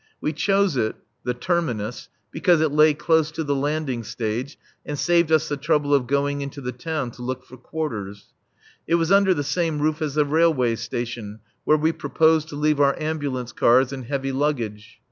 We 0.19 0.33
chose 0.33 0.75
it 0.77 0.95
(the 1.25 1.35
"Terminus") 1.35 2.09
because 2.31 2.59
it 2.59 2.71
lay 2.71 2.95
close 2.95 3.29
to 3.33 3.43
the 3.43 3.53
landing 3.53 4.03
stage 4.03 4.57
and 4.83 4.97
saved 4.97 5.31
us 5.31 5.47
the 5.47 5.57
trouble 5.57 5.93
of 5.93 6.07
going 6.07 6.41
into 6.41 6.59
the 6.59 6.71
town 6.71 7.11
to 7.11 7.21
look 7.21 7.45
for 7.45 7.55
quarters. 7.55 8.29
It 8.87 8.95
was 8.95 9.11
under 9.11 9.35
the 9.35 9.43
same 9.43 9.77
roof 9.79 10.01
as 10.01 10.15
the 10.15 10.25
railway 10.25 10.75
station, 10.77 11.39
where 11.65 11.77
we 11.77 11.91
proposed 11.91 12.49
to 12.49 12.55
leave 12.55 12.79
our 12.79 12.99
ambulance 12.99 13.51
cars 13.51 13.93
and 13.93 14.05
heavy 14.05 14.31
luggage. 14.31 14.97